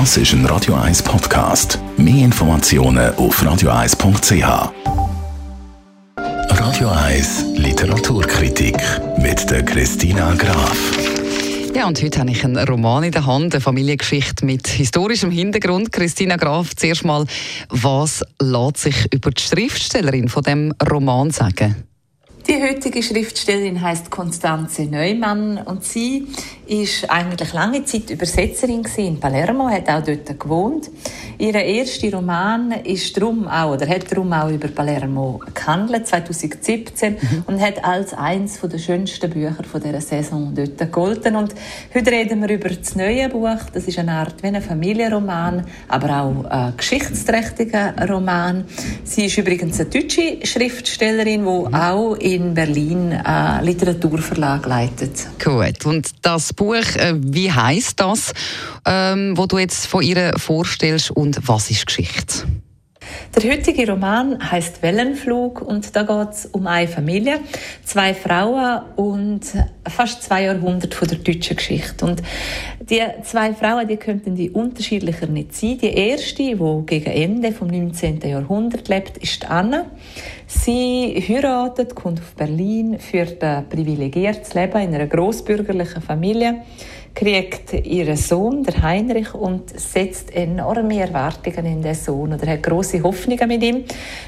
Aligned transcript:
Das 0.00 0.16
ist 0.16 0.32
ein 0.32 0.44
Radio 0.46 0.74
1 0.74 1.04
Podcast. 1.04 1.78
Mehr 1.96 2.24
Informationen 2.24 3.14
auf 3.14 3.40
radio1.ch. 3.40 4.72
Radio 6.50 6.88
1 6.88 7.44
Literaturkritik 7.54 8.76
mit 9.18 9.48
der 9.48 9.64
Christina 9.64 10.34
Graf. 10.34 10.76
Ja, 11.76 11.86
und 11.86 12.02
heute 12.02 12.18
habe 12.18 12.32
ich 12.32 12.44
einen 12.44 12.58
Roman 12.68 13.04
in 13.04 13.12
der 13.12 13.24
Hand, 13.24 13.54
eine 13.54 13.60
Familiengeschichte 13.60 14.44
mit 14.44 14.66
historischem 14.66 15.30
Hintergrund. 15.30 15.92
Christina 15.92 16.34
Graf, 16.34 16.74
zuerst 16.74 17.04
mal, 17.04 17.24
was 17.68 18.24
lässt 18.42 18.78
sich 18.78 19.12
über 19.12 19.30
die 19.30 19.40
Schriftstellerin 19.40 20.28
von 20.28 20.42
dem 20.42 20.74
Roman 20.90 21.30
sagen? 21.30 21.84
Die 22.48 22.60
heutige 22.60 23.02
Schriftstellerin 23.02 23.80
heißt 23.80 24.10
Konstanze 24.10 24.82
Neumann 24.86 25.56
und 25.56 25.82
sie 25.82 26.26
ist 26.66 27.10
eigentlich 27.10 27.52
lange 27.52 27.84
Zeit 27.84 28.10
Übersetzerin 28.10 28.84
in 28.96 29.18
Palermo, 29.18 29.68
hat 29.68 29.88
auch 29.88 30.02
dort 30.04 30.38
gewohnt. 30.38 30.90
Ihr 31.38 31.54
erster 31.54 32.12
Roman 32.12 32.72
ist 32.84 33.20
drum 33.20 33.48
auch 33.48 33.72
oder 33.72 33.88
hat 33.88 34.10
darum 34.10 34.32
auch 34.32 34.50
über 34.50 34.68
Palermo 34.68 35.40
gehandelt 35.52 36.06
2017 36.06 37.12
mhm. 37.12 37.44
und 37.46 37.60
hat 37.60 37.84
als 37.84 38.14
eines 38.14 38.60
der 38.60 38.78
schönsten 38.78 39.30
Bücher 39.30 39.64
von 39.64 39.82
dieser 39.82 40.00
Saison 40.00 40.52
dort 40.54 40.78
gegolten. 40.78 41.36
Und 41.36 41.54
heute 41.92 42.10
reden 42.10 42.40
wir 42.40 42.50
über 42.50 42.68
das 42.68 42.94
neue 42.94 43.28
Buch. 43.28 43.58
Das 43.72 43.84
ist 43.84 43.98
eine 43.98 44.12
Art 44.12 44.42
wie 44.42 44.46
ein 44.46 44.62
Familienroman, 44.62 45.66
aber 45.88 46.20
auch 46.20 46.44
ein 46.44 46.76
geschichtsträchtiger 46.76 47.94
Roman. 48.08 48.64
Sie 49.02 49.26
ist 49.26 49.36
übrigens 49.36 49.80
eine 49.80 49.90
deutsche 49.90 50.38
Schriftstellerin, 50.44 51.44
die 51.44 51.68
mhm. 51.68 51.74
auch 51.74 52.14
in 52.14 52.44
in 52.44 52.54
Berlin 52.54 53.12
einen 53.12 53.64
Literaturverlag 53.64 54.66
leitet. 54.66 55.26
Gut. 55.42 55.86
Und 55.86 56.10
das 56.22 56.52
Buch, 56.54 56.74
äh, 56.74 57.14
wie 57.16 57.50
heißt 57.50 58.00
das, 58.00 58.32
ähm, 58.86 59.36
wo 59.36 59.46
du 59.46 59.58
jetzt 59.58 59.86
von 59.86 60.02
ihr 60.02 60.32
vorstellst 60.36 61.10
und 61.10 61.38
was 61.46 61.70
ist 61.70 61.86
Geschichte? 61.86 62.44
Der 63.36 63.50
heutige 63.50 63.90
Roman 63.90 64.38
heißt 64.50 64.80
Wellenflug 64.82 65.60
und 65.60 65.96
da 65.96 66.04
geht 66.04 66.34
es 66.34 66.46
um 66.46 66.68
eine 66.68 66.86
Familie, 66.86 67.40
zwei 67.84 68.14
Frauen 68.14 68.82
und 68.94 69.40
fast 69.88 70.22
zwei 70.22 70.44
Jahrhunderte 70.44 70.96
von 70.96 71.08
der 71.08 71.18
deutschen 71.18 71.56
Geschichte. 71.56 72.04
Und 72.04 72.22
die 72.78 73.02
zwei 73.24 73.52
Frauen, 73.52 73.88
die 73.88 73.96
könnten 73.96 74.36
die 74.36 74.50
unterschiedlicher 74.50 75.26
nicht 75.26 75.52
sein. 75.52 75.78
Die 75.78 75.92
erste, 75.92 76.44
die 76.44 76.82
gegen 76.86 77.10
Ende 77.10 77.50
vom 77.50 77.66
19. 77.68 78.20
Jahrhundert 78.20 78.88
lebt, 78.88 79.18
ist 79.18 79.50
Anna. 79.50 79.86
Sie 80.46 81.20
heiratet, 81.28 81.96
kommt 81.96 82.20
auf 82.20 82.34
Berlin, 82.36 83.00
führt 83.00 83.42
ein 83.42 83.68
privilegiertes 83.68 84.54
Leben 84.54 84.80
in 84.80 84.94
einer 84.94 85.08
großbürgerlichen 85.08 86.02
Familie 86.02 86.62
kriegt 87.24 87.72
ihren 87.86 88.16
Sohn, 88.16 88.62
der 88.62 88.82
Heinrich, 88.82 89.34
und 89.34 89.78
setzt 89.78 90.34
enorme 90.34 91.00
Erwartungen 91.00 91.66
in 91.66 91.82
den 91.82 91.94
Sohn 91.94 92.34
oder 92.34 92.46
hat 92.46 92.62
große 92.62 93.02
Hoffnungen 93.02 93.48
mit 93.48 93.62
ihm. 93.62 93.84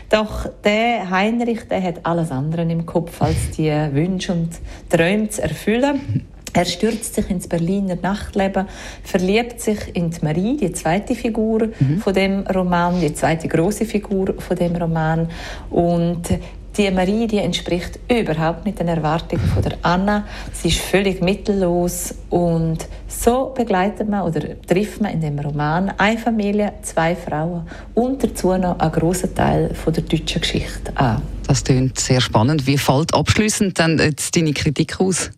Doch 0.09 0.49
der 0.65 1.11
Heinrich, 1.11 1.69
der 1.69 1.83
hat 1.83 2.01
alles 2.05 2.31
andere 2.31 2.63
im 2.63 2.87
Kopf, 2.87 3.21
als 3.21 3.51
die 3.57 3.71
Wünsche 3.71 4.33
und 4.33 4.51
Träume 4.89 5.29
zu 5.29 5.43
erfüllen. 5.43 6.27
Er 6.53 6.65
stürzt 6.65 7.15
sich 7.15 7.29
ins 7.29 7.49
Berliner 7.49 7.99
Nachtleben, 8.01 8.67
verliebt 9.05 9.61
sich 9.61 9.95
in 9.95 10.11
die 10.11 10.25
Marie, 10.25 10.57
die 10.57 10.73
zweite 10.73 11.15
Figur 11.15 11.69
mhm. 11.79 11.99
von 11.99 12.15
dem 12.15 12.47
Roman, 12.47 12.99
die 12.99 13.13
zweite 13.13 13.47
große 13.47 13.85
Figur 13.85 14.35
von 14.39 14.57
dem 14.57 14.75
Roman 14.75 15.29
und 15.69 16.23
die 16.77 16.91
Marie, 16.91 17.27
die 17.27 17.39
entspricht 17.39 17.99
überhaupt 18.11 18.65
nicht 18.65 18.79
den 18.79 18.89
Erwartungen 18.89 19.45
von 19.47 19.63
der 19.63 19.79
Anna. 19.83 20.27
Sie 20.53 20.69
ist 20.69 20.79
völlig 20.79 21.21
mittellos 21.21 22.15
und 22.31 22.87
so 23.09 23.53
begleitet 23.57 24.09
man 24.09 24.23
oder 24.23 24.61
trifft 24.67 25.01
man 25.01 25.13
in 25.13 25.21
dem 25.21 25.39
Roman 25.39 25.93
eine 25.97 26.19
Familie, 26.19 26.75
zwei 26.83 27.17
Frauen 27.17 27.69
und 27.95 28.23
dazu 28.23 28.57
noch 28.57 28.79
einen 28.79 28.93
großen 28.93 29.35
Teil 29.35 29.75
von 29.75 29.93
der 29.93 30.03
deutschen 30.03 30.41
Geschichte 30.41 30.97
an. 30.97 31.23
Das 31.47 31.65
klingt 31.65 31.99
sehr 31.99 32.21
spannend. 32.21 32.67
Wie 32.67 32.79
fällt 32.79 33.15
abschließend 33.15 33.79
dann 33.79 33.99
jetzt 33.99 34.37
deine 34.37 34.53
Kritik 34.53 35.01
aus? 35.01 35.31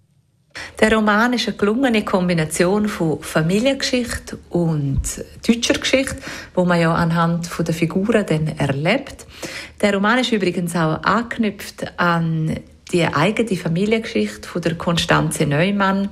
Der 0.80 0.92
Roman 0.92 1.32
ist 1.32 1.48
eine 1.48 1.56
gelungene 1.56 2.04
Kombination 2.04 2.88
von 2.88 3.20
Familiengeschichte 3.20 4.38
und 4.50 5.00
deutscher 5.46 5.74
Geschichte, 5.74 6.16
wo 6.54 6.64
man 6.64 6.80
ja 6.80 6.94
anhand 6.94 7.48
der 7.58 7.74
Figuren 7.74 8.24
dann 8.26 8.48
erlebt. 8.58 9.26
Der 9.80 9.94
Roman 9.94 10.18
ist 10.18 10.32
übrigens 10.32 10.74
auch 10.76 11.02
angeknüpft 11.02 11.98
an 11.98 12.60
die 12.92 13.06
eigene 13.06 13.56
Familiengeschichte 13.56 14.48
von 14.48 14.62
der 14.62 14.76
Konstanze 14.76 15.46
Neumann. 15.46 16.08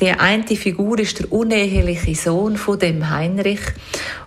Die 0.00 0.10
eine 0.10 0.44
Figur 0.44 0.98
ist 0.98 1.18
der 1.18 1.30
uneheliche 1.32 2.14
Sohn 2.14 2.56
von 2.56 2.78
dem 2.78 3.10
Heinrich 3.10 3.60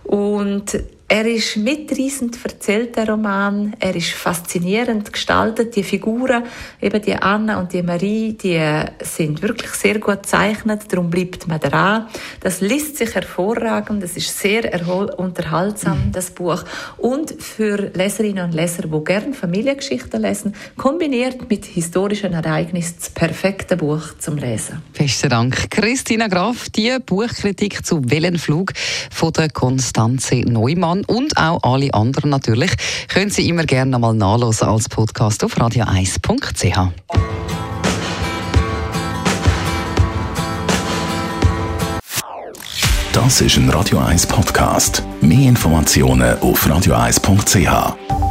und 0.04 0.78
er 1.14 1.26
ist 1.26 1.56
mitreißend 1.56 2.40
erzählt, 2.44 2.96
der 2.96 3.08
Roman. 3.08 3.76
Er 3.78 3.94
ist 3.94 4.10
faszinierend 4.10 5.12
gestaltet. 5.12 5.76
Die 5.76 5.84
Figuren, 5.84 6.42
eben 6.82 7.00
die 7.00 7.14
Anna 7.14 7.60
und 7.60 7.72
die 7.72 7.84
Marie, 7.84 8.32
die 8.32 8.60
sind 9.00 9.40
wirklich 9.40 9.70
sehr 9.70 10.00
gut 10.00 10.22
gezeichnet. 10.24 10.82
Darum 10.88 11.10
bleibt 11.10 11.46
man 11.46 11.60
dran. 11.60 12.08
Das 12.40 12.60
liest 12.60 12.96
sich 12.96 13.14
hervorragend. 13.14 14.02
Das 14.02 14.16
ist 14.16 14.36
sehr 14.36 14.64
unterhaltsam, 15.16 16.10
das 16.10 16.32
Buch. 16.32 16.64
Und 16.96 17.30
für 17.40 17.92
Leserinnen 17.94 18.46
und 18.46 18.52
Leser, 18.52 18.88
die 18.88 19.04
gerne 19.04 19.34
Familiengeschichten 19.34 20.20
lesen, 20.20 20.52
kombiniert 20.76 21.48
mit 21.48 21.64
historischen 21.64 22.32
Ereignissen 22.32 22.96
das 22.98 23.10
perfekte 23.10 23.76
Buch 23.76 24.18
zum 24.18 24.36
Lesen. 24.36 24.82
Besten 24.98 25.28
Dank. 25.28 25.70
Christina 25.70 26.26
Graf, 26.26 26.68
die 26.70 26.96
Buchkritik 27.06 27.86
zu 27.86 28.02
Wellenflug 28.10 28.72
von 29.12 29.32
der 29.32 29.48
Konstanze 29.48 30.40
Neumann 30.40 31.03
und 31.06 31.36
auch 31.36 31.62
alle 31.62 31.92
anderen 31.94 32.30
natürlich, 32.30 32.72
können 33.08 33.30
Sie 33.30 33.48
immer 33.48 33.64
gerne 33.64 33.90
nochmal 33.90 34.14
nachlesen 34.14 34.68
als 34.68 34.88
Podcast 34.88 35.44
auf 35.44 35.56
radio1.ch. 35.56 36.90
Das 43.12 43.40
ist 43.40 43.56
ein 43.56 43.70
Radio 43.70 43.98
1 43.98 44.26
Podcast. 44.26 45.04
Mehr 45.20 45.48
Informationen 45.48 46.36
auf 46.40 46.66
radio1.ch. 46.66 48.23